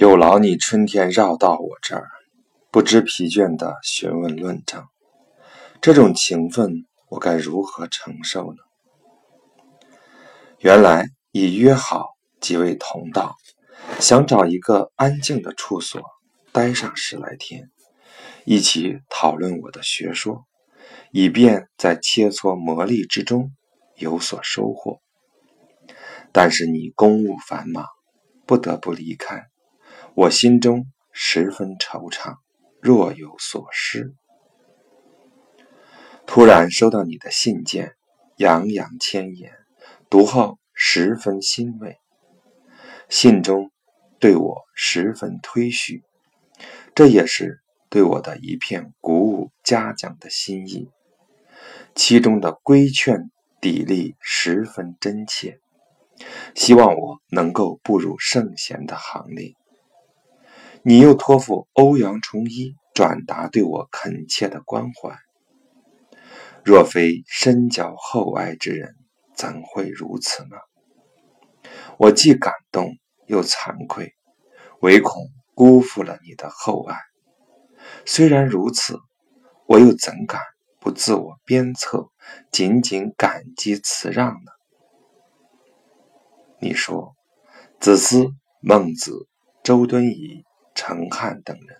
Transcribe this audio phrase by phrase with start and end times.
[0.00, 2.08] 有劳你春天绕到我这儿，
[2.70, 4.86] 不知疲倦的询问论证，
[5.82, 8.58] 这种情分我该如何承受呢？
[10.60, 13.36] 原来已约好几位同道，
[13.98, 16.00] 想找一个安静的处所，
[16.50, 17.70] 待上十来天，
[18.46, 20.46] 一起讨论我的学说，
[21.12, 23.52] 以便在切磋磨砺之中
[23.96, 25.02] 有所收获。
[26.32, 27.84] 但是你公务繁忙，
[28.46, 29.49] 不得不离开。
[30.20, 32.36] 我心中十分惆怅，
[32.82, 34.12] 若有所失。
[36.26, 37.94] 突然收到你的信件，
[38.36, 39.54] 洋洋千言，
[40.10, 41.96] 读后十分欣慰。
[43.08, 43.70] 信中
[44.18, 46.02] 对我十分推许，
[46.94, 50.90] 这也是对我的一片鼓舞嘉奖的心意。
[51.94, 55.60] 其中的规劝砥砺十分真切，
[56.54, 59.54] 希望我能够步入圣贤的行列。
[60.82, 65.14] 你又托付欧阳崇一转达对我恳切的关怀。
[66.64, 68.94] 若非深交厚爱之人，
[69.34, 70.56] 怎会如此呢？
[71.98, 74.14] 我既感动又惭愧，
[74.80, 76.96] 唯恐辜负了你的厚爱。
[78.06, 78.98] 虽然如此，
[79.66, 80.40] 我又怎敢
[80.80, 82.10] 不自我鞭策，
[82.50, 84.52] 仅仅感激辞让呢？
[86.58, 87.14] 你说，
[87.78, 88.28] 子思、
[88.60, 89.28] 孟子、
[89.62, 90.44] 周敦颐。
[90.80, 91.76] 程汉等人，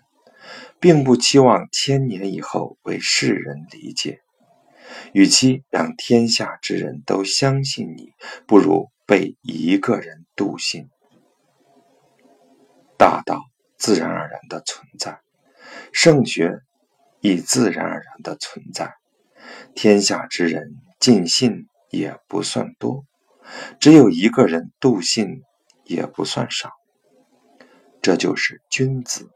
[0.79, 4.21] 并不期望千年以后为世人理解。
[5.11, 8.11] 与其让天下之人都相信你，
[8.45, 10.87] 不如被一个人笃信。
[12.95, 13.41] 大道
[13.75, 15.19] 自然而然的存在，
[15.91, 16.59] 圣学
[17.21, 18.93] 亦自然而然的存在。
[19.73, 23.03] 天下之人尽信也不算多，
[23.79, 25.41] 只有一个人笃信
[25.85, 26.69] 也不算少。
[28.01, 29.29] 这就是君子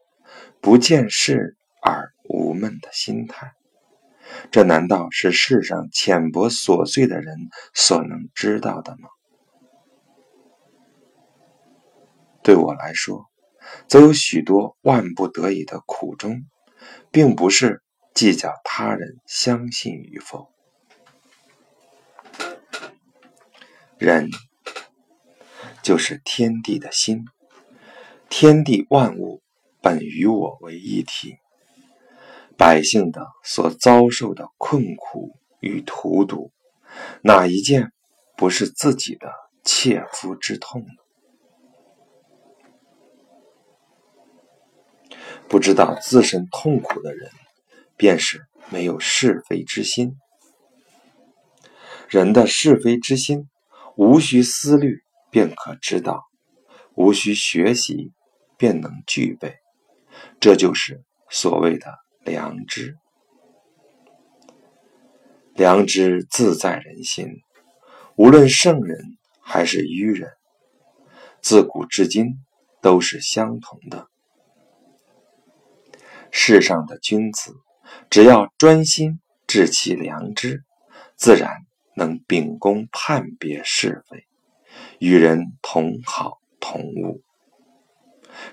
[0.59, 3.53] 不见事而无闷的心态。
[4.52, 7.38] 这难道是世上浅薄琐碎的人
[7.73, 9.09] 所能知道的吗？
[12.41, 13.29] 对我来说，
[13.88, 16.45] 则有许多万不得已的苦衷，
[17.12, 17.84] 并不是
[18.16, 20.50] 计较他人相信与否。
[23.97, 24.29] 人
[25.84, 27.25] 就是天地的心。
[28.30, 29.41] 天地万物
[29.81, 31.38] 本与我为一体，
[32.58, 36.52] 百姓的所遭受的困苦与荼毒，
[37.22, 37.94] 哪一件
[38.36, 39.31] 不是自己的
[39.63, 40.88] 切肤之痛呢？
[45.47, 47.30] 不知道自身痛苦的人，
[47.96, 50.18] 便是没有是非之心。
[52.09, 53.47] 人的是非之心，
[53.96, 56.24] 无需思虑便可知道，
[56.96, 58.12] 无需学习。
[58.57, 59.57] 便能具备，
[60.39, 62.97] 这就是所谓的良知。
[65.53, 67.41] 良知自在人心，
[68.15, 70.31] 无论圣人还是愚人，
[71.41, 72.39] 自古至今
[72.81, 74.09] 都是相同的。
[76.31, 77.55] 世上的君子，
[78.09, 80.65] 只要专心治其良知，
[81.15, 81.65] 自然
[81.95, 84.25] 能秉公判别是非，
[84.99, 87.21] 与人同好同恶。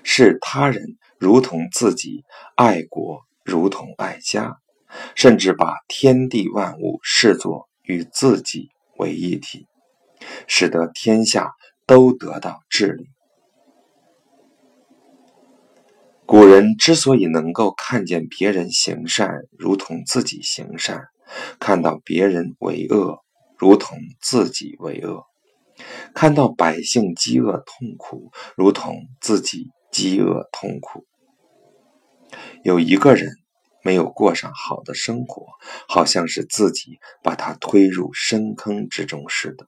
[0.03, 2.23] 视他人如同自己，
[2.55, 4.57] 爱国如同爱家，
[5.15, 9.67] 甚至把天地万物视作与自己为一体，
[10.47, 11.53] 使得天下
[11.85, 13.07] 都得到治理。
[16.25, 21.07] 古人之所以能够看见别人行善如同自己行善，
[21.59, 23.19] 看到别人为恶
[23.57, 25.25] 如同自己为恶。
[26.13, 31.05] 看到百姓饥饿痛苦，如同自己饥饿痛苦。
[32.63, 33.31] 有一个人
[33.83, 35.47] 没有过上好的生活，
[35.87, 39.67] 好像是自己把他推入深坑之中似的。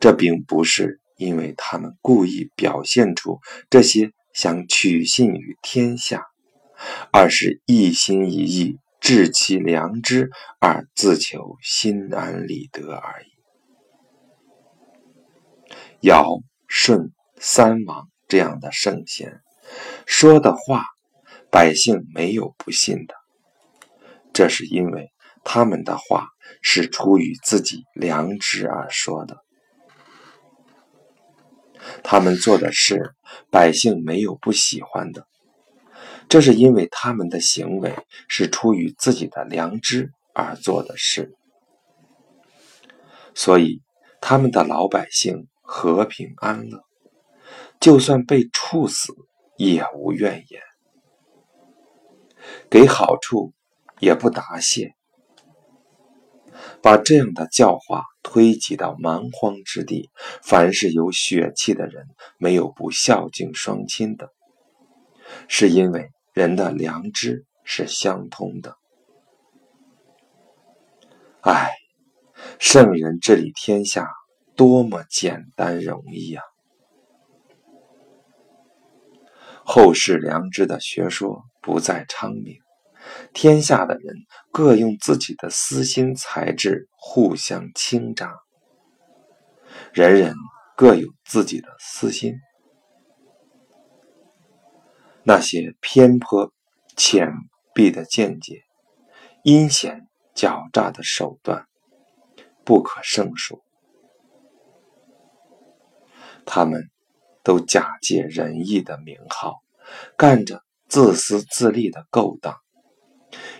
[0.00, 3.38] 这并不是因为他们故意表现出
[3.70, 6.26] 这些想取信于天下，
[7.12, 10.30] 而是一心一意治其良知，
[10.60, 13.31] 而自求心安理得而已。
[16.02, 19.40] 尧、舜、三王这样的圣贤
[20.04, 20.84] 说的话，
[21.48, 23.14] 百姓没有不信的。
[24.32, 25.12] 这是因为
[25.44, 26.26] 他们的话
[26.60, 29.36] 是出于自己良知而说的。
[32.02, 33.14] 他们做的事，
[33.48, 35.28] 百姓没有不喜欢的。
[36.28, 37.94] 这是因为他们的行为
[38.26, 41.32] 是出于自己的良知而做的事。
[43.36, 43.82] 所以，
[44.20, 45.46] 他们的老百姓。
[45.74, 46.84] 和平安乐，
[47.80, 49.14] 就算被处死
[49.56, 50.60] 也无怨言，
[52.68, 53.54] 给好处
[53.98, 54.94] 也不答谢。
[56.82, 60.10] 把这样的教化推及到蛮荒之地，
[60.42, 64.30] 凡是有血气的人，没有不孝敬双亲的，
[65.48, 68.76] 是因为人的良知是相通的。
[71.40, 71.70] 唉，
[72.58, 74.10] 圣人治理天下，
[74.62, 76.44] 多么简单容易啊！
[79.64, 82.60] 后世良知的学说不再昌明。
[83.34, 84.14] 天下的人
[84.52, 88.28] 各用自己的私心才智互相倾轧，
[89.92, 90.36] 人人
[90.76, 92.36] 各有自己的私心。
[95.24, 96.52] 那些偏颇、
[96.96, 97.32] 浅
[97.74, 98.62] 鄙的见解、
[99.42, 100.06] 阴险
[100.36, 101.66] 狡诈的手段，
[102.64, 103.61] 不可胜数。
[106.44, 106.90] 他们
[107.42, 109.62] 都假借仁义的名号，
[110.16, 112.58] 干着自私自利的勾当。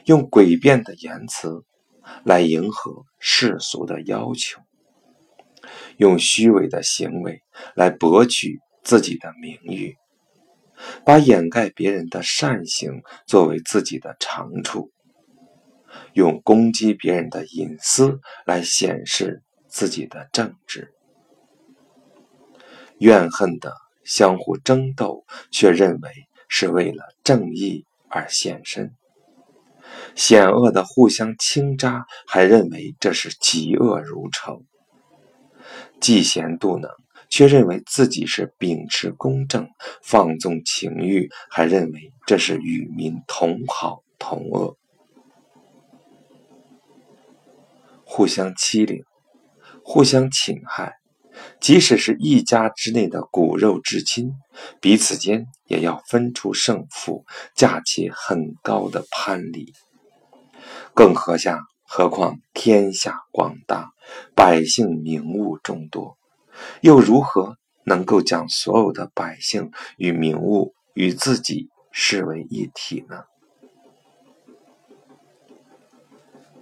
[0.04, 1.64] 用诡辩的言辞
[2.24, 4.60] 来迎合世俗的要求，
[5.96, 7.42] 用虚伪的行为
[7.74, 9.96] 来博取自己的名誉，
[11.06, 14.90] 把掩盖别人的善行作为自己的长处，
[16.12, 20.92] 用攻击别人的隐私来显示自己的正直，
[23.02, 26.08] 怨恨的相互争斗，却认为
[26.46, 28.94] 是为了正义而献身。
[30.14, 34.62] 险恶的互相倾轧，还认为这是嫉恶如仇；
[36.00, 36.88] 嫉贤妒能，
[37.28, 39.64] 却认为自己是秉持公正；
[40.00, 44.76] 放纵情欲，还认为这是与民同好同恶；
[48.04, 49.02] 互相欺凌，
[49.82, 51.01] 互相侵害，
[51.60, 54.32] 即使是一家之内的骨肉至亲，
[54.80, 57.24] 彼此间也要分出胜负，
[57.54, 59.72] 架起很高的攀篱。
[60.94, 61.60] 更何下？
[61.94, 63.92] 何况天下广大，
[64.34, 66.16] 百姓名物众多，
[66.80, 73.24] 又如何能够将所有的百姓与名物与自己视为一体呢？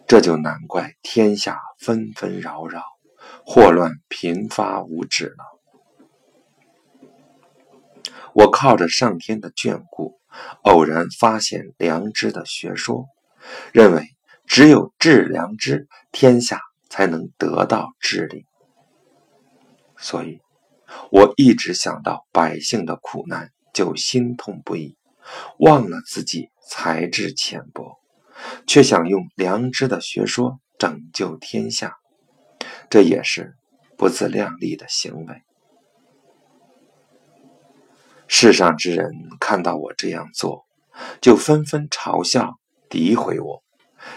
[0.09, 2.83] 这就难怪天下纷纷扰扰，
[3.53, 5.45] 祸乱频发无止了。
[8.33, 10.21] 我靠着上天的眷顾，
[10.63, 13.07] 偶然发现良知的学说，
[13.73, 14.07] 认为。
[14.47, 18.47] 只有治良知，天下才能得到治理。
[19.97, 20.41] 所以，
[21.11, 24.97] 我一直想到百姓的苦难，就心痛不已，
[25.59, 28.01] 忘了自己才智浅薄，
[28.67, 32.00] 却想用良知的学说拯救天下，
[32.91, 33.57] 这也是
[33.97, 35.43] 不自量力的行为。
[38.27, 40.67] 世上之人看到我这样做，
[41.21, 42.59] 就纷纷嘲笑、
[42.89, 43.63] 诋毁我。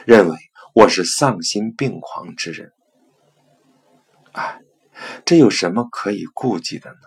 [0.06, 0.36] 认为
[0.74, 2.72] 我是丧心病狂之人，
[4.32, 4.62] 哎，
[5.26, 6.98] 这有什么可以顾忌的呢？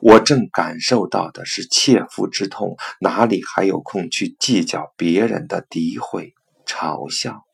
[0.00, 6.34] 我正感受到的是切肤之痛，哪里还有空去计较别人的诋毁、
[6.66, 7.44] 嘲笑？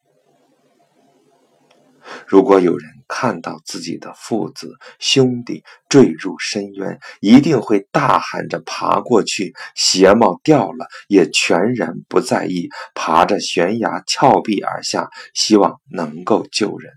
[2.27, 16.93] 如果有人看到自己的父子兄弟坠入深渊，一定会大喊着爬过去，鞋帽掉了也全然不在意，爬着悬崖峭壁而下，希望能够救人。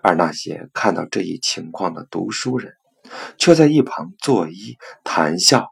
[0.00, 2.74] 而那些看到这一情况的读书人，
[3.38, 5.70] 却在一旁作揖谈笑，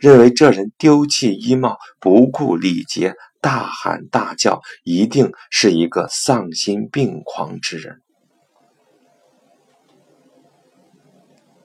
[0.00, 3.14] 认为这人丢弃衣帽，不顾礼节。
[3.40, 8.02] 大喊大叫，一定是一个丧心病狂之人。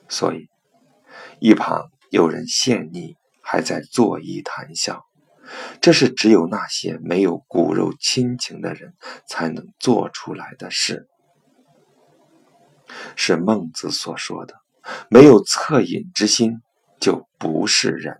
[0.08, 0.48] 所以，
[1.40, 5.06] 一旁有人陷溺，还在作揖谈笑，
[5.82, 8.94] 这是只有那些没有骨肉亲情的人
[9.28, 11.10] 才能做出来的事。
[13.18, 14.56] 是孟子所说的
[15.10, 16.62] ：“没有恻隐之心，
[17.02, 18.20] 就不是人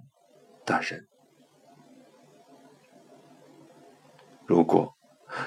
[0.66, 1.08] 的人。”
[4.48, 4.94] 如果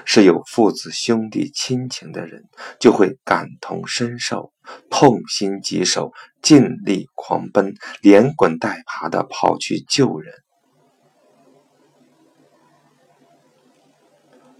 [0.05, 2.43] 是有父子兄弟亲情的人，
[2.79, 4.51] 就会感同身受，
[4.89, 10.33] 痛心疾首，尽力狂奔，连滚带爬的跑去救人。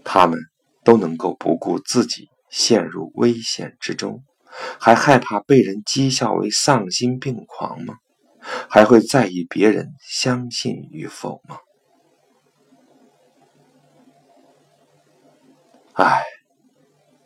[0.02, 0.40] 他们
[0.82, 4.24] 都能够不顾自己陷入危险之中，
[4.80, 7.98] 还害怕被人讥笑为丧心病狂吗？
[8.68, 11.58] 还会在意别人相信与否吗？
[16.02, 16.24] 唉，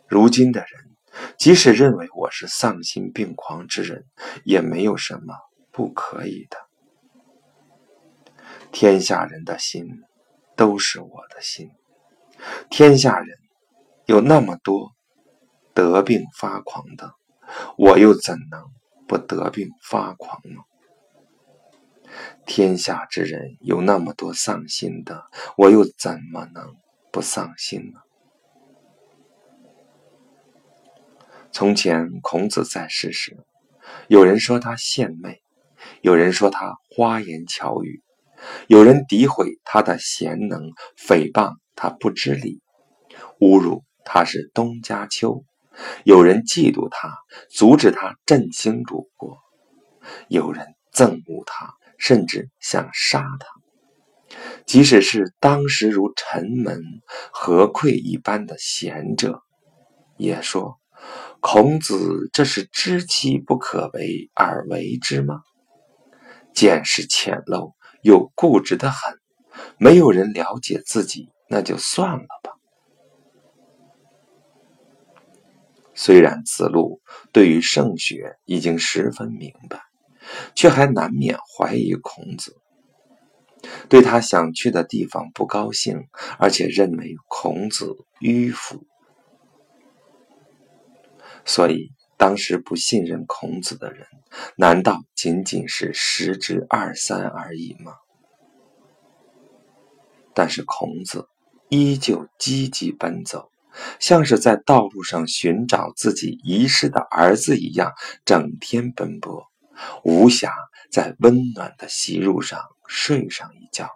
[0.05, 0.97] 如今的人
[1.37, 4.05] 即使认为我是丧心病狂之人，
[4.43, 5.33] 也没有什么
[5.71, 6.57] 不可以的。
[8.73, 10.03] 天下人的心
[10.57, 11.71] 都是我的心，
[12.69, 13.37] 天下人
[14.07, 14.91] 有那么多
[15.73, 17.13] 得病发狂的，
[17.77, 18.61] 我又怎能
[19.07, 20.59] 不得病发狂呢？
[22.45, 25.23] 天下之人有那么多丧心的，
[25.55, 26.75] 我又怎么能
[27.09, 28.01] 不丧心呢？
[31.55, 33.37] 从前孔子在世时，
[34.09, 35.39] 有人说他献媚，
[36.01, 38.01] 有人说他花言巧语，
[38.67, 42.59] 有人诋毁他的贤能，诽谤他不知礼，
[43.39, 45.45] 侮辱他是东家丘；
[46.03, 47.15] 有人嫉妒他，
[47.49, 49.37] 阻止他振兴鲁国；
[50.27, 51.73] 有人憎恶他。
[51.97, 56.81] 甚至想杀他，即使是当时如臣门
[57.31, 59.41] 何愧一般的贤者，
[60.17, 60.77] 也说
[61.47, 65.43] ：“孔子这是知其不可为而为之吗？
[66.55, 69.19] 见识浅陋又固执的很，
[69.77, 72.51] 没有人了解自己，那就算了吧。”
[75.93, 79.83] 虽然子路对于圣学已经十分明白。
[80.55, 82.57] 却还难免怀疑孔子，
[83.87, 86.07] 对他想去的地方不高兴，
[86.39, 88.87] 而且认为孔子迂腐。
[91.45, 94.07] 所以当时不信任孔子的人，
[94.57, 97.93] 难道仅仅是十之二三而已吗？
[100.33, 101.29] 但是孔子
[101.69, 103.49] 依旧积极奔走，
[103.99, 107.93] 像是在道路上寻找自己遗失的儿子一样，
[108.25, 109.45] 整天奔波。
[110.03, 110.51] 无暇
[110.89, 113.89] 在温暖的席褥上睡上一觉，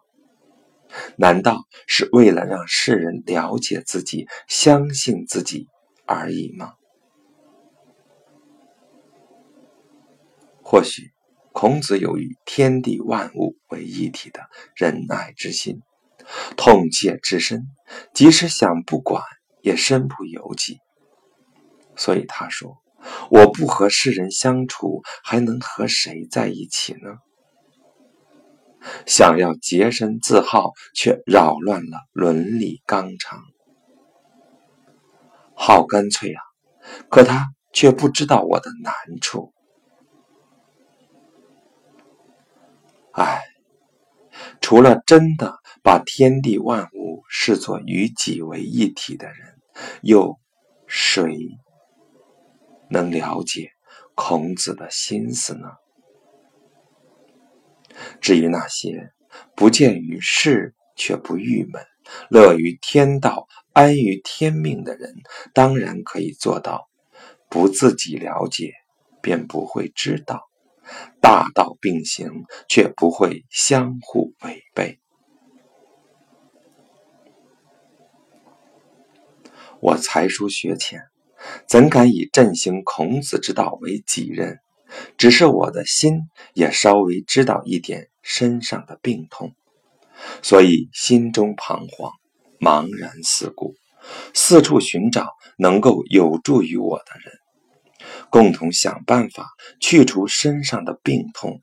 [1.15, 5.67] 难道是为了让世人了解自己、相信自己
[6.05, 6.73] 而已吗？
[10.71, 11.11] 或许，
[11.51, 15.81] 孔子有与天地万物为一体的仁爱之心，
[16.55, 17.63] 痛切至深，
[18.13, 19.23] 即使想不管，
[19.63, 20.77] 也身不由己。
[21.95, 22.77] 所以他说。
[23.31, 27.15] 我不和世人相处，还能和谁在一起呢？
[29.07, 33.41] 想要洁身自好，却扰乱了伦理纲常。
[35.55, 36.41] 好干脆啊！
[37.09, 39.51] 可他却不知道我的难处。
[43.19, 43.43] 唉，
[44.61, 49.59] 除了真的把天地万物视作与己为一体的人，
[50.03, 50.39] 又
[50.87, 51.37] 谁？
[52.89, 53.71] 能了解
[54.15, 55.67] 孔子的心思呢？
[58.21, 59.11] 至于那些
[59.53, 61.85] 不见于世却不郁闷、
[62.29, 65.13] 乐于天道、安于天命的人，
[65.53, 66.89] 当然可以做到
[67.49, 68.71] 不自己了解，
[69.21, 70.48] 便不会知道
[71.21, 74.99] 大道并行，却不会相互违背。
[79.79, 81.01] 我才疏学浅。
[81.65, 84.59] 怎敢以振兴孔子之道为己任？
[85.17, 89.53] 只是我的心也稍微知道一点身上的病痛，
[90.41, 92.11] 所以心中彷徨，
[92.59, 93.75] 茫然四顾，
[94.33, 95.27] 四处寻找
[95.57, 97.33] 能够有助于我的人，
[98.29, 99.47] 共同想办法
[99.79, 101.61] 去除身上的病痛。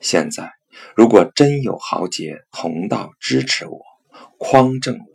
[0.00, 0.52] 现在，
[0.96, 3.80] 如果真有豪杰同道支持我，
[4.38, 5.12] 匡正我。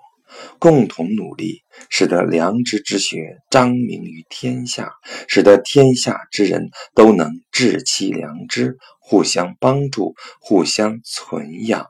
[0.59, 4.91] 共同努力，使得良知之学彰明于天下，
[5.27, 11.87] 使得天下之人都能治其良知，互相帮助，互相存养，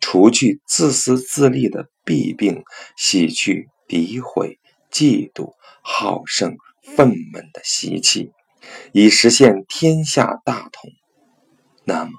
[0.00, 2.62] 除去自私自利的弊病，
[2.96, 4.60] 洗去诋毁、
[4.92, 6.56] 嫉妒、好胜、
[6.96, 8.32] 愤懑的习气，
[8.92, 10.90] 以实现天下大同。
[11.84, 12.10] 那么，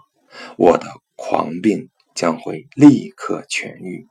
[0.58, 4.08] 我的狂病将会立刻痊愈，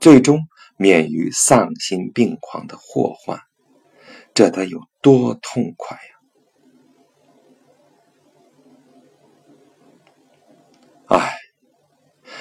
[0.00, 0.40] 最终。
[0.78, 3.38] 免于丧心病狂的祸患，
[4.34, 6.02] 这得有多痛快呀！
[11.06, 11.36] 唉，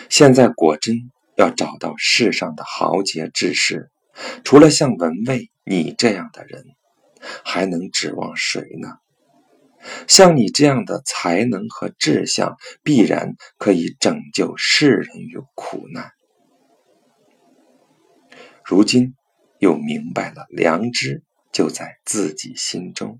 [0.10, 3.92] 现在果真要找到世上的豪杰志士，
[4.44, 6.66] 除了像文卫你这样的人，
[7.44, 8.98] 还能指望谁呢？
[10.08, 16.12] 像你这样的才能和志向，必然可以拯救世人于苦难。
[18.64, 19.16] 如今
[19.58, 23.20] 又明白了，良知就在自己心中，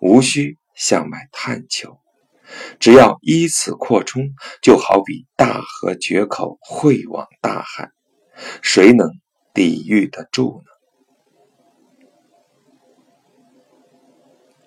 [0.00, 2.00] 无需向外探求，
[2.80, 7.92] 只要依此扩充，就好比大河决口汇往大海，
[8.62, 9.08] 谁能
[9.54, 10.73] 抵御得住呢？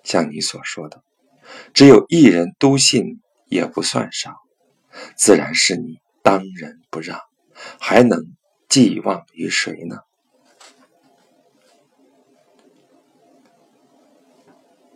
[0.07, 1.03] 像你所说的，
[1.73, 4.37] 只有一人笃信也不算少，
[5.17, 7.19] 自然是你当仁不让，
[7.77, 8.23] 还能
[8.69, 9.97] 寄望于谁呢？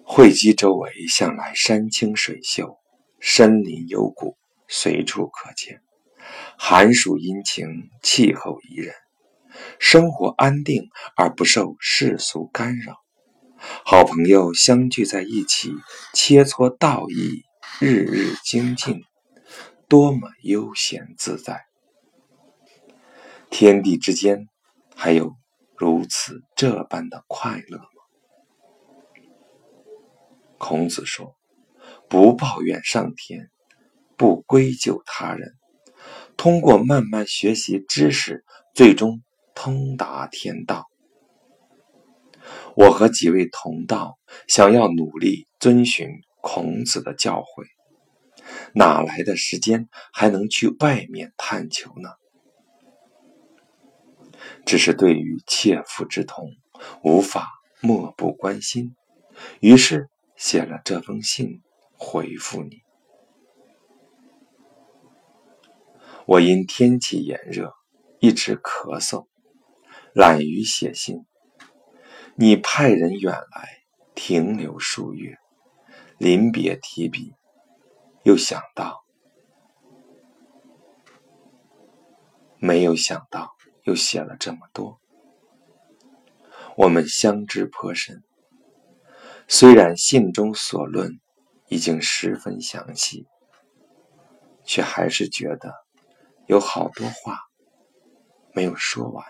[0.06, 2.80] 会稽周围向来山清水秀，
[3.20, 4.38] 深林幽谷
[4.70, 5.82] 随处可见，
[6.58, 8.96] 寒暑阴晴，气候宜人，
[9.78, 12.96] 生活安定而不受世俗干扰。
[13.86, 15.72] 好朋友相聚在一起，
[16.14, 17.44] 切磋道义，
[17.80, 19.04] 日日精进，
[19.88, 21.66] 多么悠闲自在！
[23.52, 24.48] 天地之间，
[24.96, 25.36] 还有
[25.78, 27.86] 如此这般的快乐吗？
[30.58, 31.36] 孔子说
[32.10, 33.52] ：“不抱怨上天，
[34.18, 35.54] 不归咎他人，
[36.36, 39.22] 通过慢慢学习知识，最终
[39.54, 40.88] 通达天道。”
[42.76, 46.08] 我和几位同道想要努力遵循
[46.42, 47.66] 孔子的教诲，
[48.74, 52.10] 哪来的时间还能去外面探求呢？
[54.66, 56.50] 只是对于切肤之痛，
[57.04, 57.48] 无法
[57.82, 58.96] 漠不关心，
[59.60, 61.62] 于是写了这封信
[61.98, 62.82] 回复你。
[66.26, 67.74] 我因天气炎热，
[68.20, 69.28] 一直咳嗽，
[70.14, 71.26] 懒于写信。
[72.42, 73.84] 你派人远来
[74.16, 75.38] 停留数月，
[76.18, 77.36] 临别提笔，
[78.24, 79.04] 又想到，
[82.58, 85.00] 没有想到又写了这么多。
[86.76, 88.24] 我们相知颇深，
[89.48, 91.20] 虽然信中所论
[91.68, 93.28] 已经十分详细，
[94.64, 95.76] 却还是觉得
[96.48, 97.38] 有好多话
[98.56, 99.24] 没有说完。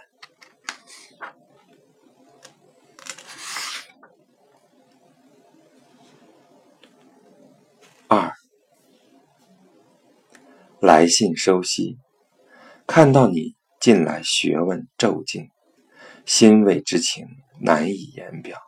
[8.14, 8.34] 二，
[11.02, 11.98] 来信收悉，
[12.86, 15.50] 看到你近来学问骤进，
[16.28, 17.26] 欣慰之情
[17.60, 18.60] 难以言表。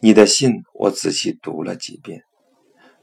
[0.00, 2.22] 你的信我仔细读了几遍，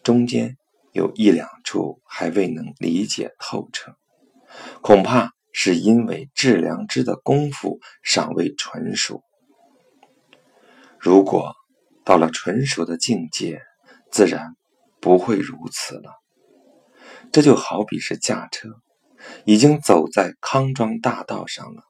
[0.02, 0.58] 中间
[0.94, 3.94] 有一两处还未能理解透彻，
[4.82, 9.22] 恐怕是因为致良知的功夫尚未纯熟。
[10.98, 11.54] 如果
[12.04, 13.62] 到了纯熟的境界，
[14.12, 14.56] 自然。
[15.00, 16.23] 不会如此了。
[17.34, 18.70] 这就好比是驾车，
[19.44, 21.82] 已经走在康庄大道上了，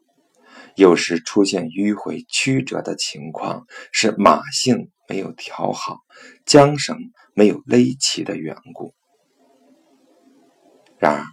[0.78, 5.98] 有时出现迂回曲折的情况，是马性没有调好，
[6.46, 6.98] 缰绳
[7.34, 8.94] 没有勒齐的缘故。
[10.98, 11.26] 然而，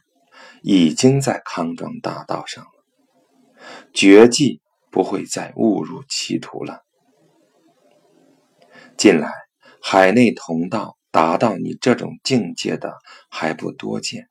[0.64, 3.62] 已经在康庄大道上了，
[3.94, 6.82] 绝技不会再误入歧途了。
[8.96, 9.32] 近来
[9.80, 10.96] 海内同道。
[11.10, 14.28] 达到你这种境界的还不多见，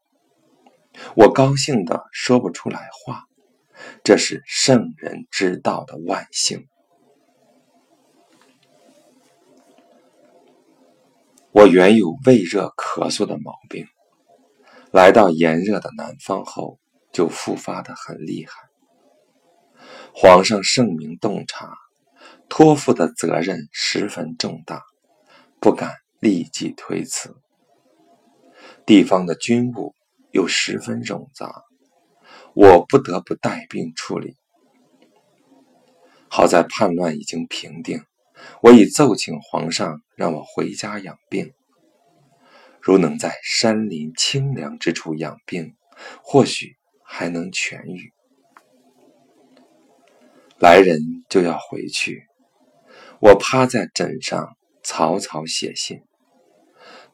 [1.15, 3.25] 我高兴的说不出来话。
[4.03, 6.67] 这是圣人之道的万幸。
[11.51, 13.87] 我原有胃热咳嗽的毛病，
[14.91, 16.79] 来到炎热的南方后
[17.11, 18.69] 就复发的很厉害。
[20.13, 21.73] 皇上圣明洞察，
[22.49, 24.83] 托付的责任十分重大，
[25.61, 25.95] 不敢。
[26.19, 27.35] 立即推辞。
[28.85, 29.93] 地方的军务
[30.31, 31.63] 又十分冗杂，
[32.53, 34.35] 我不得不带兵处理。
[36.27, 38.03] 好在叛乱已经平定，
[38.61, 41.53] 我已奏请皇上让我回家养病。
[42.81, 45.75] 如能在山林清凉之处养病，
[46.23, 48.13] 或许还能痊愈。
[50.57, 52.27] 来人就要回去，
[53.19, 56.01] 我趴在枕上草草写信。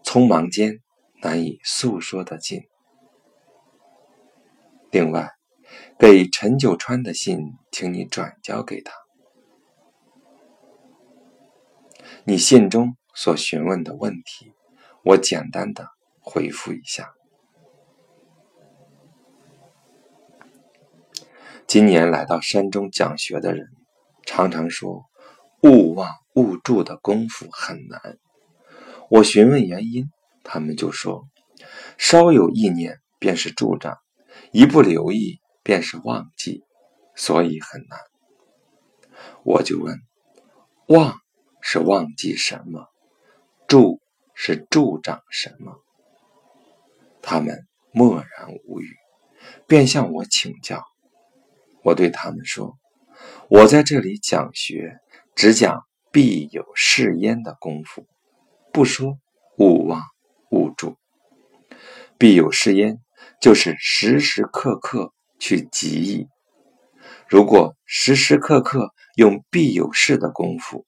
[0.05, 0.81] 匆忙间
[1.21, 2.61] 难以诉说的尽。
[4.91, 5.31] 另外，
[5.99, 7.39] 给陈九川的信，
[7.71, 8.93] 请你转交给他。
[12.23, 14.53] 你信中所询问的问题，
[15.03, 15.89] 我简单的
[16.21, 17.11] 回复一下。
[21.67, 23.67] 今年来到山中讲学的人，
[24.25, 25.05] 常常说
[25.63, 28.19] “勿忘勿助”的功夫很难。
[29.09, 30.09] 我询问原因，
[30.43, 31.27] 他们就说
[31.97, 33.97] ：“稍有意念便是助长，
[34.51, 36.63] 一不留意便是忘记，
[37.15, 37.99] 所以很难。”
[39.45, 39.99] 我就问
[40.87, 41.19] ：“忘
[41.61, 42.87] 是忘记什么？
[43.67, 44.01] 助
[44.33, 45.75] 是助长什么？”
[47.21, 48.95] 他们默然无语，
[49.67, 50.83] 便向我请教。
[51.83, 52.75] 我对他们说
[53.49, 54.97] ：“我在这里讲学，
[55.35, 58.07] 只讲必有是焉的功夫。”
[58.75, 59.17] 不说
[59.57, 60.03] 勿忘
[60.51, 60.97] 勿助。
[62.17, 62.99] 必有是焉，
[63.39, 66.27] 就是时时刻刻去极意。
[67.29, 70.85] 如果时时刻刻用必有事的功夫，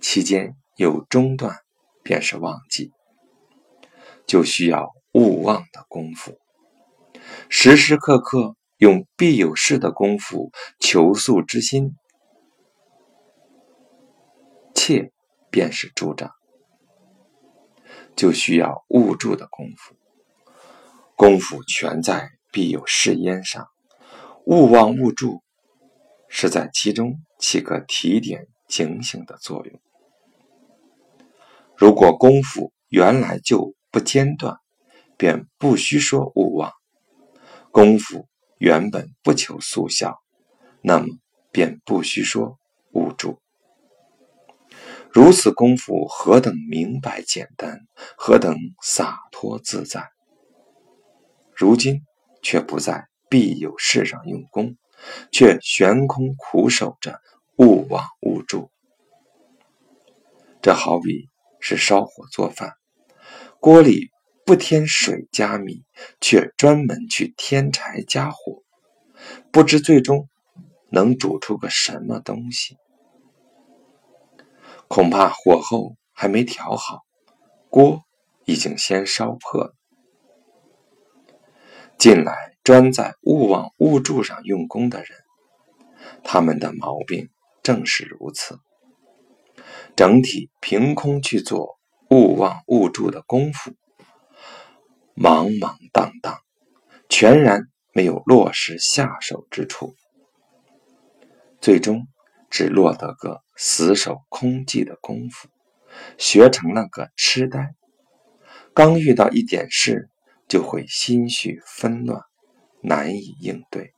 [0.00, 1.56] 期间有中断，
[2.04, 2.92] 便是忘记，
[4.24, 6.38] 就需要勿忘的功夫。
[7.48, 11.96] 时时刻刻用必有事的功夫求速之心，
[14.76, 15.10] 切
[15.50, 16.30] 便是助长，
[18.16, 19.94] 就需要悟住的功夫。
[21.14, 23.68] 功夫全在必有是焉上，
[24.44, 25.42] 勿忘勿助，
[26.28, 29.80] 是在其中起个提点警醒的作用。
[31.76, 34.58] 如果功夫原来就不间断，
[35.16, 36.70] 便不需说勿忘；
[37.70, 38.26] 功夫
[38.58, 40.18] 原本不求速效，
[40.82, 41.06] 那么
[41.50, 42.58] 便不需说
[42.92, 43.38] 勿助。
[45.10, 50.10] 如此功夫何等明白简单，何等洒脱自在！
[51.54, 52.02] 如今
[52.42, 54.76] 却不在必有事上用功，
[55.32, 57.20] 却悬空苦守着
[57.56, 58.70] 勿忘勿助。
[60.60, 62.74] 这好比是烧火做饭，
[63.58, 64.10] 锅里
[64.44, 65.84] 不添水加米，
[66.20, 68.62] 却专门去添柴加火，
[69.50, 70.28] 不知最终
[70.90, 72.76] 能煮出个什么东西。
[74.88, 77.00] 恐怕火候还没调好，
[77.68, 78.02] 锅
[78.44, 79.74] 已经先烧破了。
[81.98, 85.08] 近来专在勿忘勿助上用功的人，
[86.22, 87.30] 他们的毛病
[87.62, 88.58] 正是如此。
[89.96, 91.78] 整体凭空去做
[92.10, 93.72] 勿忘勿助的功夫，
[95.14, 96.38] 茫茫荡荡，
[97.08, 99.94] 全然没有落实下手之处，
[101.60, 102.06] 最终
[102.50, 105.48] 只落得个死守空寂的功夫，
[106.18, 107.74] 学成了个痴呆。
[108.74, 110.08] 刚遇到一点事。
[110.48, 112.22] 就会心绪纷乱，
[112.80, 113.92] 难以应对。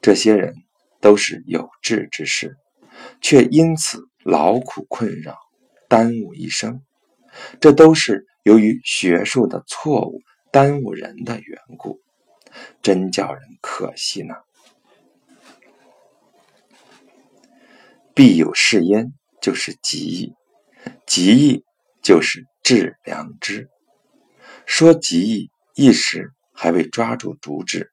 [0.00, 0.54] 这些人
[1.00, 2.56] 都是有志之士，
[3.20, 5.36] 却因此劳苦困扰，
[5.88, 6.80] 耽误一生。
[7.60, 10.20] 这都是由于学术的错误
[10.52, 11.98] 耽误人的缘故，
[12.80, 14.36] 真叫人可惜呢。
[18.14, 20.34] 必有是焉，就是极意；
[21.06, 21.64] 极意
[22.02, 23.68] 就是致良知。
[24.66, 27.90] 说极意一时还未抓住主旨，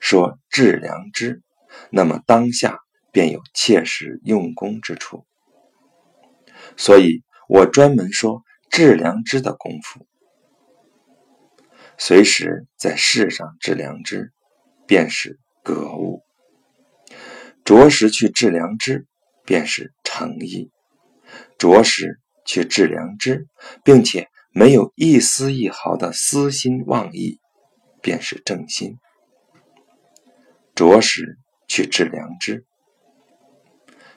[0.00, 1.42] 说致良知，
[1.90, 5.26] 那么当下便有切实用功之处。
[6.76, 10.06] 所以我专门说致良知的功夫，
[11.98, 14.32] 随时在世上致良知，
[14.86, 16.22] 便是格物；
[17.64, 19.06] 着实去致良知，
[19.44, 20.70] 便是诚意；
[21.58, 23.46] 着实去致良知，
[23.84, 24.28] 并且。
[24.54, 27.38] 没有一丝一毫的私心妄意，
[28.02, 28.98] 便是正心。
[30.74, 32.66] 着实去治良知，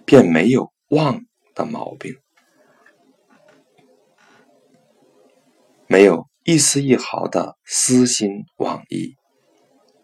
[0.05, 1.21] 便没有妄
[1.53, 2.15] 的毛病；
[5.87, 9.15] 没有一丝一毫的私心妄意，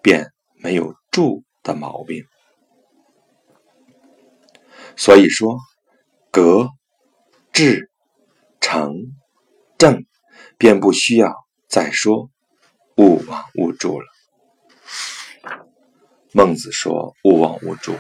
[0.01, 0.31] 便
[0.63, 2.23] 没有住的毛病。
[5.03, 5.57] 所以说，
[6.29, 6.69] 格、
[7.51, 7.89] 致、
[8.59, 8.93] 诚、
[9.79, 10.05] 正。
[10.59, 11.33] 便不需要
[11.67, 12.29] 再说
[12.97, 14.05] 勿忘勿助了。
[16.33, 17.95] 孟子说勿忘勿助，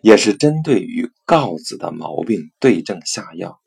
[0.00, 3.60] 也是针对于告子的毛病对症下药。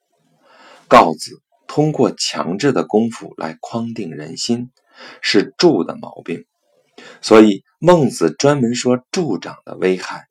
[0.88, 4.72] 告子通过强制的功夫来框定人心，
[5.22, 6.46] 是助的毛病，
[7.22, 10.28] 所以孟子专门说助长的危害。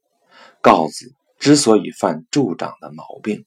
[0.62, 1.12] 告子
[1.44, 3.44] 之所以犯助长的毛病，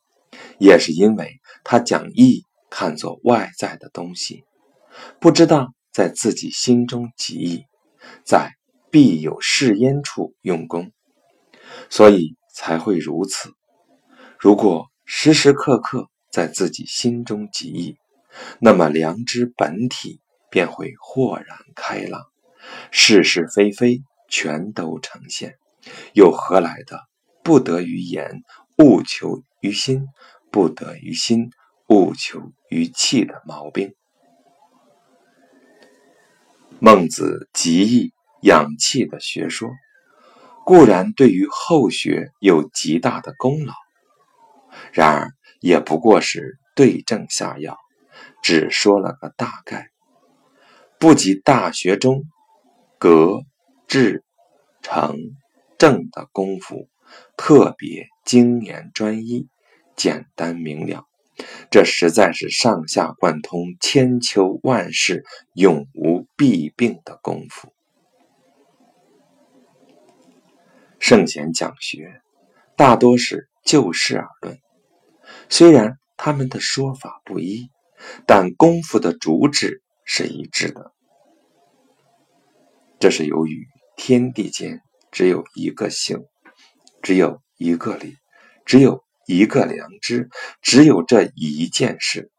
[0.60, 2.44] 也是因为他讲义。
[2.70, 4.44] 看作外在的东西，
[5.22, 7.66] 不知道在自己心中极义，
[8.26, 8.52] 在
[8.92, 10.92] 必有是焉处用功，
[11.90, 13.54] 所以才会如此。
[14.38, 17.98] 如果时时刻刻在自己心中极义，
[18.60, 20.20] 那么良知本体
[20.52, 22.22] 便会豁然开朗，
[22.92, 25.56] 是是非非全都呈现，
[26.14, 27.07] 又何来的
[27.48, 28.44] 不得于言，
[28.78, 30.10] 勿求于心，
[30.52, 31.50] 不得于心？
[31.88, 33.96] 务求于气的毛病。
[36.80, 39.70] 孟子极意养气的学说，
[40.66, 43.74] 固然对于后学有极大的功劳，
[44.92, 45.32] 然而
[45.62, 47.78] 也不过是对症下药，
[48.44, 49.88] 只说了个大概，
[51.00, 52.26] 不及大学中
[52.98, 53.40] 格、
[53.88, 54.26] 致、
[54.82, 55.18] 诚、
[55.78, 56.90] 正的功夫
[57.36, 59.48] 特别精严专一、
[59.96, 61.08] 简单明了。
[61.70, 67.72] 这实在是上下贯通、千秋万世、永无弊病的功夫。
[71.00, 72.22] 圣贤讲学，
[72.76, 74.60] 大多是就事而论，
[75.48, 77.70] 虽然他们的说法不一，
[78.26, 80.92] 但功夫的主旨是一致的。
[83.00, 86.26] 这是由于天地间只有一个性，
[87.08, 88.18] 只有一个理，
[88.66, 90.28] 只有一个良知，
[90.62, 92.30] 只有这一件事。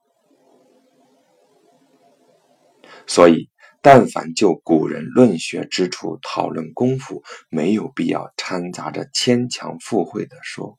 [3.07, 3.48] 所以，
[3.81, 10.78] 但凡就古人论学之处讨论功夫，没有必要掺杂着牵强附会的说，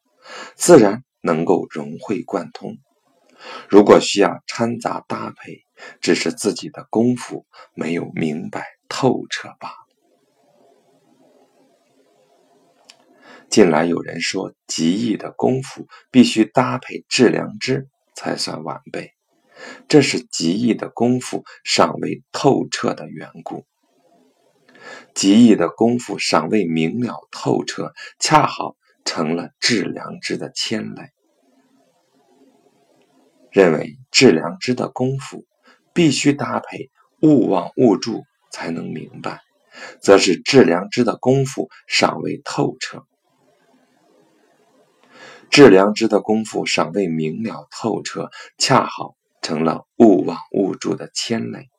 [0.56, 2.78] 自然能够融会贯通。
[3.68, 5.64] 如果需要掺杂搭配，
[6.00, 8.68] 只是自己的功夫没有明白。
[8.88, 9.89] 透彻罢了。
[13.50, 19.12] 近来有人说，极易的功夫必须搭配致良知才算完备，
[19.88, 23.66] 这是极易的功夫尚未透彻的缘故。
[25.14, 31.10] 极易的功夫尚未明了透彻，恰好成了致良知的牵累。
[33.52, 35.46] 认为致良知的功夫
[35.94, 38.24] 必须搭配勿忘勿助。
[38.52, 39.42] 才能明白，
[40.02, 43.06] 则是致良知的功夫尚未透彻。
[45.50, 51.70] 致良知的功夫尚未明了透彻，恰好成了勿忘勿助的牵累。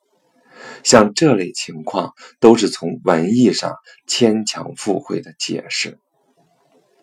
[0.83, 5.97] 像这类情况，都是从文艺上牵强附会的解释，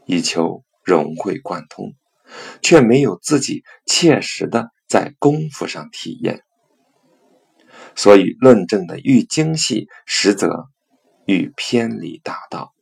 [0.05, 1.95] 以求融会贯通，
[2.63, 6.43] 却没有自己切实的在功夫上体验。
[7.97, 10.69] 所以，论证的愈精细，实则
[11.27, 12.73] 愈偏离大道。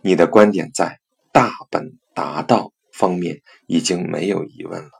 [0.00, 0.97] 你的观点在
[1.38, 4.90] 大本达道方面已经没有疑问了。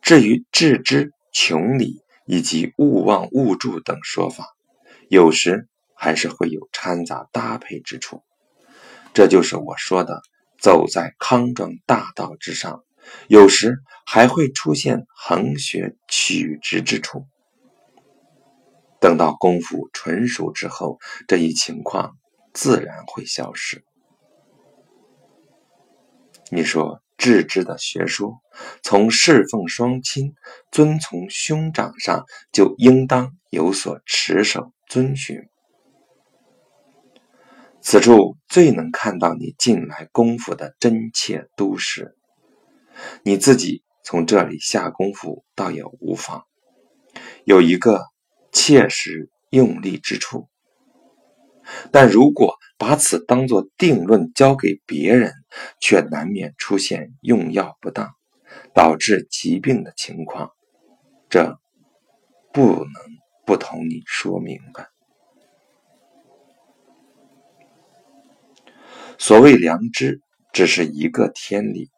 [0.00, 4.46] 至于致知、穷理以及勿忘勿助等说法，
[5.08, 8.22] 有时还是会有掺杂搭配之处。
[9.12, 10.22] 这就是我说的，
[10.60, 12.84] 走在康庄大道之上。
[13.26, 17.26] 有时还会出现横学曲直之处。
[19.00, 22.16] 等到功夫纯熟之后，这一情况
[22.52, 23.84] 自然会消失。
[26.52, 28.40] 你说智知的学说，
[28.82, 30.34] 从侍奉双亲、
[30.72, 35.48] 遵从兄长上，就应当有所持守遵循。
[37.80, 42.16] 此处最能看到你近来功夫的真切都市。
[43.22, 46.44] 你自己从这里下功夫倒也无妨，
[47.44, 48.06] 有一个
[48.52, 50.49] 切实用力之处。
[51.92, 55.32] 但如果把此当作定论交给别人，
[55.80, 58.10] 却难免出现用药不当，
[58.74, 60.50] 导致疾病的情况。
[61.28, 61.58] 这
[62.52, 62.92] 不能
[63.44, 64.88] 不同你说明白。
[69.18, 70.20] 所谓良知，
[70.52, 71.90] 只是一个天理。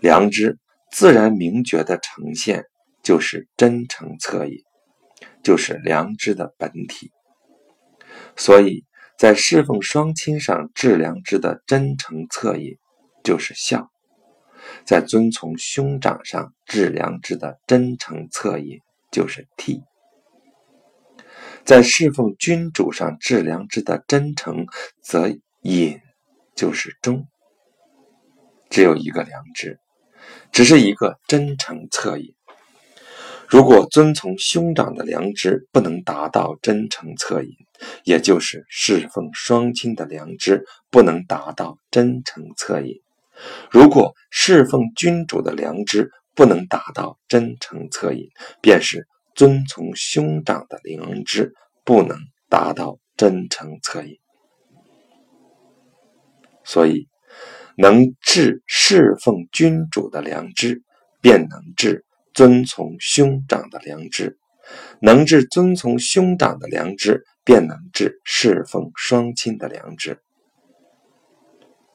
[0.00, 0.58] 良知
[0.92, 2.64] 自然明觉的呈现，
[3.02, 4.62] 就是真诚恻隐，
[5.42, 7.10] 就是良知的本体。
[8.38, 8.86] 所以
[9.18, 12.78] 在侍奉双亲上致良知的真诚恻隐，
[13.22, 13.90] 就是孝；
[14.86, 19.82] 在遵从兄长上致良知的真诚恻隐，就是悌；
[21.64, 24.66] 在侍奉君主上致良知的真诚
[25.02, 25.28] 则
[25.62, 26.00] 隐，
[26.54, 27.26] 就是忠。
[28.70, 29.78] 只有一个良知。
[30.50, 32.34] 只是一个真诚恻隐。
[33.48, 37.54] 如果遵从兄长的良知不能达到真诚恻隐，
[38.04, 43.00] 也就是侍奉双亲的良知不能达到真诚恻隐；
[43.70, 48.28] 如果侍奉君主的良知不能达到真诚恻隐，
[48.60, 54.18] 便是遵从兄长的良知不能达到真诚恻隐。
[56.64, 57.08] 所以。
[57.80, 60.82] 能治侍奉君主的良知，
[61.20, 62.04] 便能治
[62.38, 64.36] 遵从兄长的良知；
[65.00, 70.20] 能治遵从兄长的良知，便能治侍奉双亲的良知。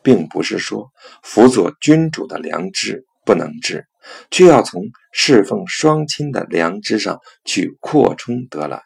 [0.02, 3.88] 并不是说辅佐君主的良知不能治，
[4.32, 4.82] 却要从
[5.14, 8.84] 侍奉双亲的良知上去扩充得来。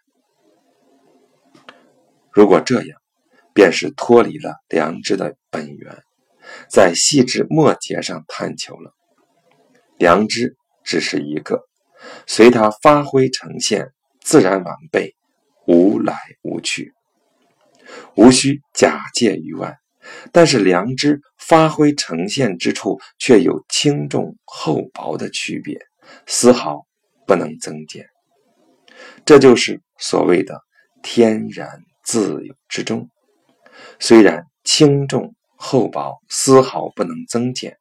[2.32, 3.02] 如果这样，
[3.56, 6.04] 便是脱离了良知的本源。
[6.70, 8.94] 在细枝末节上探求了，
[9.98, 10.56] 良知
[10.88, 11.68] 只是一个，
[12.26, 15.14] 随它发挥呈现，自然完备，
[15.68, 16.94] 无来无去，
[18.16, 19.78] 无需假借于外，
[20.32, 25.78] 但是良知发挥呈现之处却有轻重厚薄的区别，
[26.26, 26.88] 丝毫
[27.26, 28.08] 不能增减。
[29.26, 30.62] 这就是所谓的
[31.04, 33.10] 天然自有之中。
[34.00, 37.78] 虽然轻重厚薄丝毫不能增减，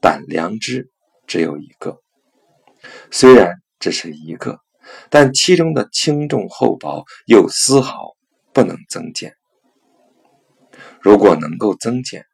[0.00, 0.88] 但良知
[1.26, 2.00] 只有一个。
[3.10, 4.60] 虽然只是一个，
[5.10, 8.16] 但其中的轻重厚薄又丝毫
[8.52, 9.34] 不能增减。
[11.00, 12.26] 如果能够增减，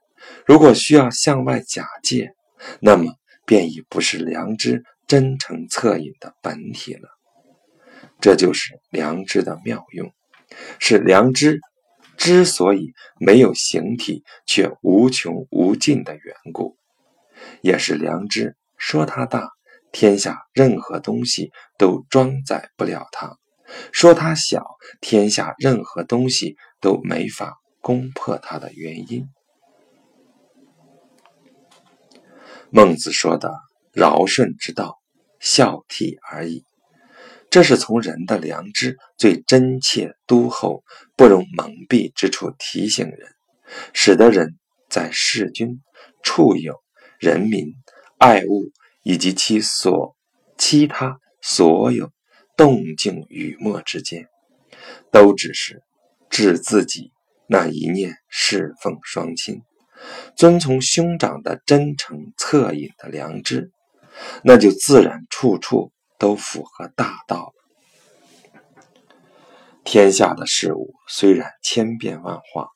[0.46, 2.34] 如果需要向外假借，
[2.80, 3.12] 那么
[3.44, 7.08] 便已不是良知真诚恻隐的本体了。
[8.20, 10.12] 这就是良知的妙用，
[10.78, 11.60] 是良知
[12.16, 16.76] 之所以没有形体却无穷无尽的缘故，
[17.60, 19.50] 也是良知说它大，
[19.92, 23.36] 天下任何东西都装载不了它；
[23.92, 24.64] 说它小，
[25.00, 29.28] 天下任何东西都没法攻破它的原因。
[32.70, 33.52] 孟子说的
[33.94, 34.98] “尧舜之道，
[35.38, 36.64] 孝悌而已”。
[37.50, 40.82] 这是从人的良知最真切、笃厚、
[41.16, 43.28] 不容蒙蔽之处提醒人，
[43.92, 44.56] 使得人
[44.88, 45.82] 在事君、
[46.22, 46.82] 处友、
[47.18, 47.74] 人民、
[48.16, 48.70] 爱物
[49.02, 50.16] 以及其所
[50.56, 52.10] 其他所有
[52.56, 54.28] 动静语默之间，
[55.10, 55.82] 都只是
[56.30, 57.12] 治自己
[57.46, 59.62] 那一念侍奉双亲，
[60.36, 63.70] 遵从兄长的真诚恻隐的良知，
[64.42, 65.92] 那就自然处处。
[66.18, 67.52] 都符合大道
[69.82, 72.68] 天下的事物虽然千变万化，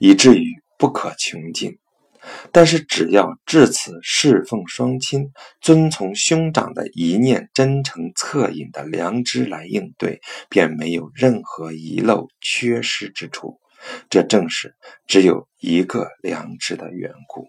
[0.00, 1.78] 以至于不可穷尽，
[2.52, 13.60] 但是只要至此侍奉双亲、遵从兄长的一念真诚恻隐的良知来应对，便没有任何遗漏缺失之处。
[14.10, 14.74] 这正是
[15.06, 17.46] 只有一个良知的缘故。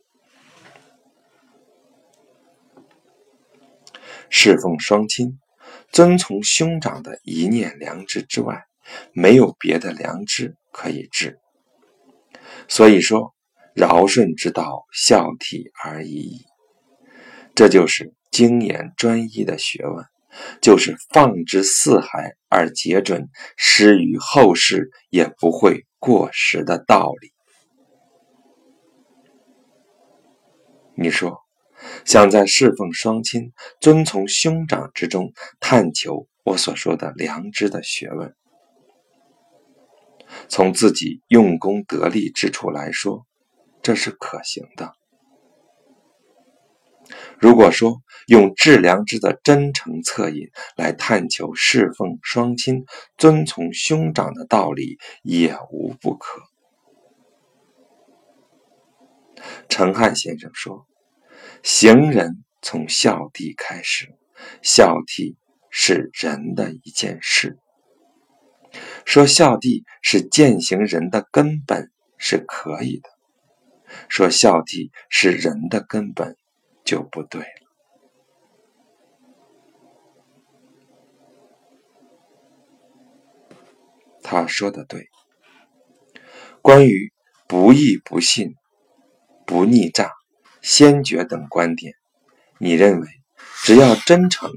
[4.29, 5.39] 侍奉双亲，
[5.91, 8.63] 遵从兄长的一念良知之外，
[9.11, 11.39] 没有别的良知可以治。
[12.67, 13.33] 所以说，
[13.79, 16.45] 尧舜之道，孝悌而已矣。
[17.55, 20.05] 这就是精严专一的学问，
[20.61, 27.31] 就是放之四海而皆准，施于后世也不会过时的道理。
[30.95, 31.39] 你说？
[32.03, 38.35] 想在侍奉双亲、遵从兄长之中探求我所说的良知的学问，
[40.49, 43.25] 从自己用功得力之处来说，
[43.81, 44.93] 这是可行的。
[47.39, 52.85] 如果说用致良知的真诚恻隐来探求侍奉双亲、
[53.17, 56.41] 遵从兄长的道理，也无不可。
[59.67, 60.85] 陈汉先生说。
[61.61, 64.15] 行人从孝悌开始，
[64.61, 65.35] 孝悌
[65.69, 67.57] 是人的一件事。
[69.03, 73.09] 说孝悌是践行人的根本是可以的，
[74.07, 76.35] 说孝悌是人的根本
[76.83, 77.45] 就不对。
[84.23, 85.09] 他说的对。
[86.61, 87.11] 关于
[87.47, 88.53] 不义不信、
[89.45, 90.11] 不逆诈。
[90.61, 91.93] 先觉等观点，
[92.57, 93.07] 你认为
[93.63, 94.51] 只要真诚，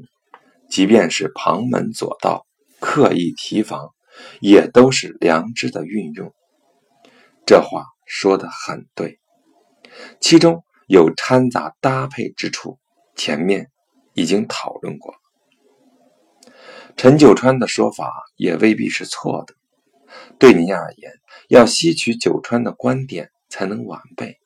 [0.69, 2.45] 即便是旁门左道、
[2.81, 3.95] 刻意提防，
[4.41, 6.35] 也都是良知的运用。
[7.47, 9.21] 这话说的很对，
[10.21, 12.79] 其中有掺杂搭配之处，
[13.15, 13.71] 前面
[14.15, 15.15] 已经讨论过。
[16.97, 19.55] 陈九川的说法也未必是错的。
[20.39, 21.13] 对您而言，
[21.49, 24.39] 要吸取九川的观点才能完备。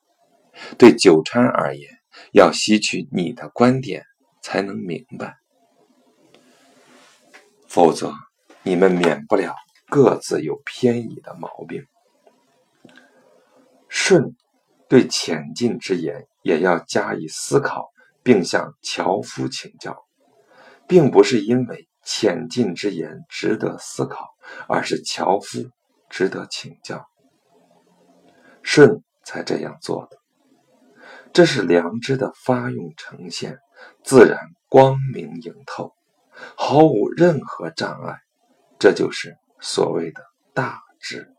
[0.79, 1.91] 对九川而言，
[2.33, 4.05] 要吸取你的观点
[4.41, 5.37] 才能明白，
[7.67, 8.13] 否则
[8.63, 9.57] 你们免不了
[9.89, 11.85] 各自有偏移的毛病。
[13.89, 14.37] 舜
[14.89, 17.89] 对浅近之言也要加以思考，
[18.23, 19.97] 并向樵夫请教，
[20.87, 24.29] 并不是因为浅近之言值得思考，
[24.69, 25.69] 而是樵夫
[26.09, 27.05] 值得请教，
[28.63, 30.19] 舜才这样做的。
[31.33, 33.59] 这是良知的发用呈现，
[34.05, 35.93] 自然光明莹透，
[36.57, 38.19] 毫无任何障碍。
[38.79, 40.23] 这就是所谓的
[40.55, 41.33] 大智。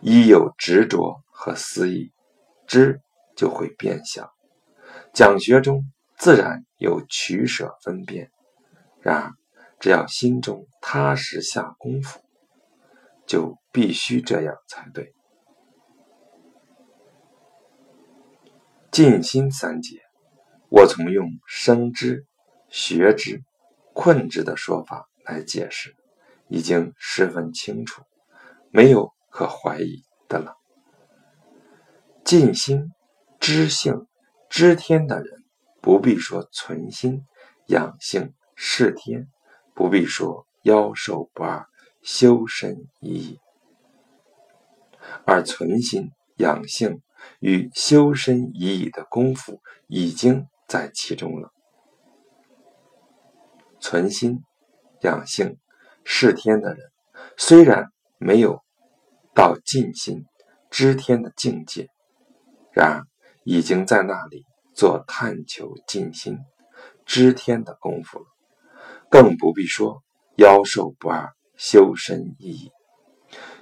[0.00, 2.10] 一有执着和私意，
[2.66, 3.02] 知
[3.36, 4.32] 就会变小。
[5.12, 5.84] 讲学中
[6.16, 8.30] 自然有取舍分辨，
[9.00, 9.32] 然而
[9.78, 12.20] 只要心中踏实下功夫，
[13.26, 15.12] 就必须这样才对。
[18.90, 20.00] 静心三节，
[20.70, 22.24] 我从用生之、
[22.70, 23.42] 学之、
[23.92, 25.94] 困之的说法来解释，
[26.48, 28.02] 已经十分清楚，
[28.70, 30.56] 没有可怀疑的了。
[32.26, 32.92] 尽心、
[33.38, 34.04] 知性、
[34.50, 35.44] 知天的人，
[35.80, 37.24] 不必说存心、
[37.68, 39.28] 养性、视天，
[39.74, 41.68] 不必说妖兽不二、
[42.02, 43.40] 修身一意，
[45.24, 47.00] 而存心、养性。
[47.40, 51.50] 与修身已矣的功夫已经在其中了。
[53.80, 54.44] 存心
[55.00, 55.58] 养性
[56.04, 56.92] 视天的人，
[57.36, 58.62] 虽然没有
[59.34, 60.24] 到尽心
[60.70, 61.88] 知天的境界，
[62.76, 63.06] 然而
[63.42, 66.36] 已经在那里做探求尽心
[67.06, 68.26] 知天的功夫了，
[69.10, 70.04] 更不必说
[70.36, 72.70] 妖兽不二、修身已矣。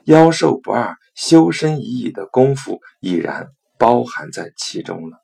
[0.04, 3.48] 妖兽不二、修身已矣的功夫已然。
[3.76, 5.18] 包含在其中了。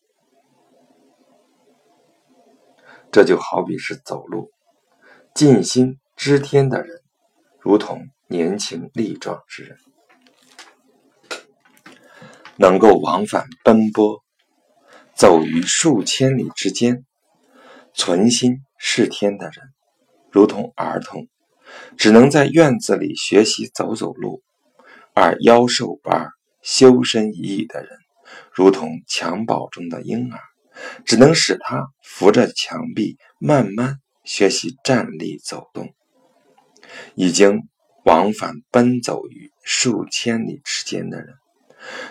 [3.13, 4.51] 这就好比是走路，
[5.35, 7.01] 尽心知天的人，
[7.61, 9.79] 如同年轻力壮之人，
[12.61, 14.23] 能够往返奔波，
[15.15, 16.97] 走于数千里之间；
[17.95, 19.55] 存心是天的人，
[20.31, 21.27] 如同儿童，
[21.97, 24.43] 只能在院子里学习走走路；
[25.15, 26.29] 而妖寿不二、
[26.61, 27.89] 修身已矣的人。
[28.53, 30.39] 如同襁褓中的婴儿，
[31.07, 35.95] 只能使他扶着墙壁慢慢学习站立走动。
[37.15, 37.63] 已经
[38.05, 41.40] 往返奔走于数千里之间的人，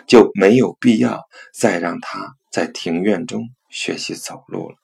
[0.07, 4.75] 就没有必要再让他在庭院中学习走路了，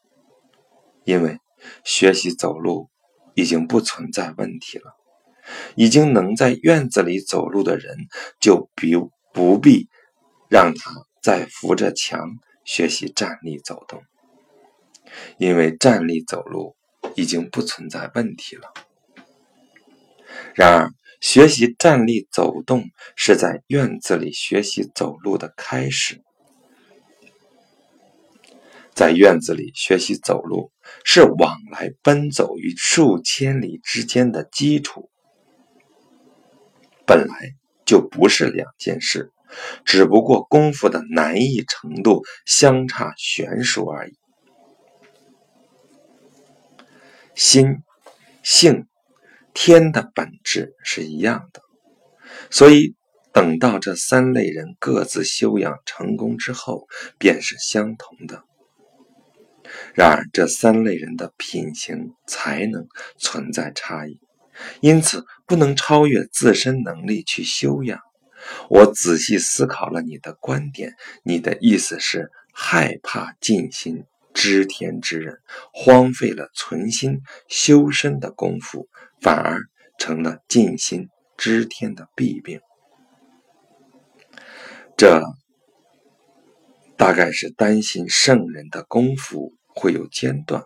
[1.04, 1.40] 因为
[1.84, 2.90] 学习走路
[3.34, 4.96] 已经不存在问题了。
[5.76, 7.98] 已经能在院子里走路的人，
[8.40, 8.94] 就比
[9.34, 9.90] 不必
[10.50, 11.06] 让他。
[11.22, 14.04] 再扶着墙学习站立走动，
[15.40, 16.76] 因为站立走路
[17.16, 18.72] 已经不存在问题了。
[20.54, 20.92] 然而，
[21.22, 22.86] 学习站立走动
[23.16, 26.22] 是在院子里学习走路的开始，
[28.94, 30.72] 在院子里学习走路
[31.04, 35.10] 是往来奔走于数千里之间的基础，
[37.06, 37.36] 本来
[37.86, 39.32] 就不是两件事。
[39.86, 44.18] 只不过功夫的难易程度相差悬殊而已。
[47.36, 47.78] 心、
[48.44, 48.88] 性、
[49.56, 51.62] 天的本质是一样的，
[52.52, 52.94] 所以
[53.32, 56.88] 等到这三类人各自修养成功之后，
[57.18, 58.44] 便是相同的。
[59.94, 62.86] 然而，这三类人的品行、才能
[63.18, 64.20] 存在差异，
[64.82, 68.02] 因此不能超越自身能力去修养。
[68.70, 74.04] 我仔细思考了你的观点，你的意思是害怕尽心
[74.34, 75.40] 知天之人
[75.74, 78.88] 荒废了存心修身的功夫，
[79.26, 79.60] 反而
[79.98, 82.62] 成了尽心知天的弊病。
[84.96, 85.20] 这
[86.96, 90.64] 大概是担心圣人的功夫会有间断，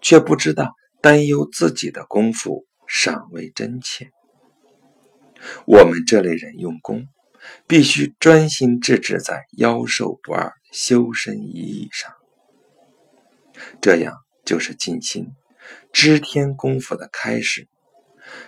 [0.00, 0.72] 却不知道
[1.02, 4.10] 担忧自己的功夫尚未真切。
[5.66, 7.06] 我们这类人用功，
[7.66, 12.10] 必须专心致志在妖兽不二、修身一义上，
[13.82, 14.14] 这样
[14.46, 15.26] 就是尽心
[15.92, 17.68] 知天功夫的开始。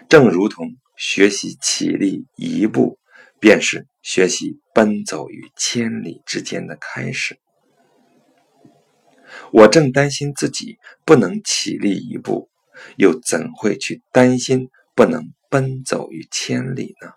[0.09, 2.99] 正如同学习起立一步，
[3.41, 7.39] 便是学习奔走于千里之间的开始。
[9.53, 12.49] 我正担心自己不能起立一步，
[12.97, 15.33] 又怎会去担心不能？
[15.51, 17.13] 奔走于千里呢，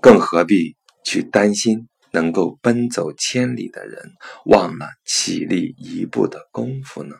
[0.00, 4.12] 更何必去担心能够奔走千里的人
[4.44, 7.16] 忘了起立一步的功夫呢？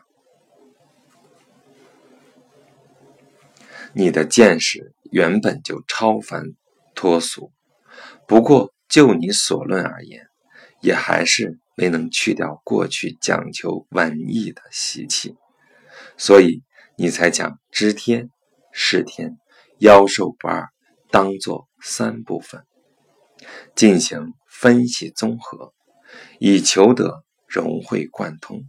[3.95, 6.43] 你的见识原本就超凡
[6.93, 7.51] 脱俗，
[8.27, 10.27] 不过就你所论而言，
[10.81, 15.35] 也还是没能去掉过去讲求文艺的习气，
[16.17, 16.61] 所以
[16.97, 18.29] 你才讲知天。
[18.77, 19.37] 视天、
[19.77, 20.67] 妖寿不二，
[21.09, 22.65] 当作三部分
[23.73, 25.73] 进行分析综合，
[26.39, 28.65] 以求得融会贯通。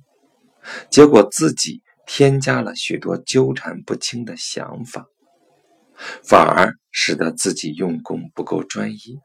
[0.88, 5.08] 结果自己添加了许多纠缠不清的想法，
[6.22, 9.20] 反而使得自己用功不够专一。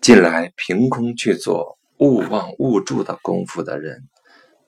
[0.00, 4.08] 近来凭空去做勿忘勿助的功夫的人，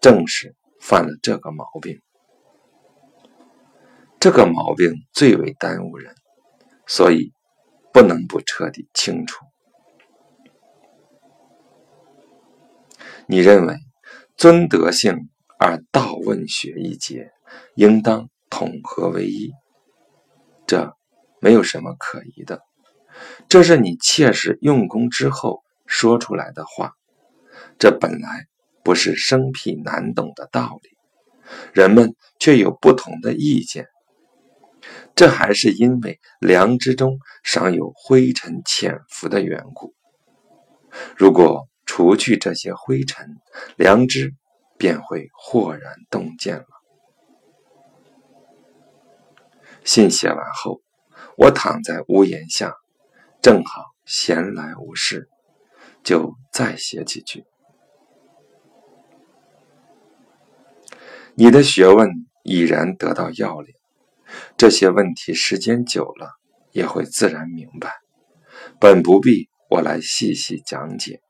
[0.01, 2.01] 正是犯了这个毛病。
[4.19, 6.15] 这个毛病最为耽误人，
[6.87, 7.33] 所以
[7.93, 9.47] 不能不彻底清除。
[13.27, 13.77] 你认为
[14.37, 17.31] 尊德性而道问学一节，
[17.77, 19.53] 应当统合为一，
[20.71, 20.97] 这
[21.41, 22.63] 没有什么可疑的。
[23.49, 26.93] 这是你切实用功之后说出来的话，
[27.77, 28.47] 这本来
[28.85, 30.91] 不是生僻难懂的道理，
[31.73, 33.89] 人们却有不同的意见。
[35.17, 39.93] 这还是因为良知中尚有灰尘潜伏的缘故。
[41.17, 43.39] 如果除去这些灰尘，
[43.75, 44.37] 良知
[44.79, 46.80] 便会豁然洞见了。
[49.85, 50.81] 信写完后，
[51.37, 52.75] 我躺在屋檐下，
[53.43, 55.29] 正好闲来无事，
[56.03, 57.45] 就再写几句。
[61.35, 62.09] 你的学问
[62.43, 63.75] 已然得到要领。
[64.57, 66.31] 这些问题时间久了
[66.71, 67.95] 也会自然明白，
[68.79, 71.21] 本不必我来细细讲解。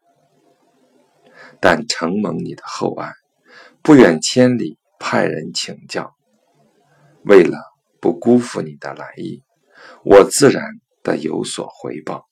[1.61, 3.13] 但承蒙你的厚爱，
[3.83, 6.15] 不远千里派人请教，
[7.25, 7.59] 为了
[8.01, 9.43] 不辜负你的来意，
[10.05, 12.27] 我自然得有所回报。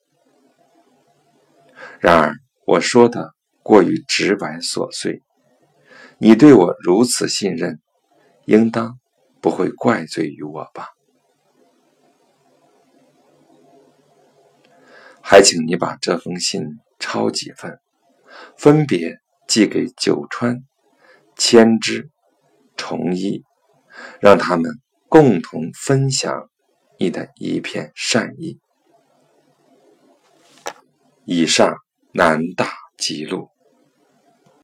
[2.00, 2.34] 然而
[2.66, 5.22] 我说的过于直白琐碎，
[6.18, 7.80] 你对我如此信任，
[8.46, 8.98] 应当。
[9.40, 10.88] 不会怪罪于我吧？
[15.22, 17.78] 还请你把这封信抄几份，
[18.56, 20.64] 分别寄给九川、
[21.36, 22.10] 千枝、
[22.76, 23.44] 崇一，
[24.20, 26.50] 让他们共同分享
[26.98, 28.60] 你的一片善意。
[31.24, 31.76] 以上
[32.12, 33.57] 南大吉路。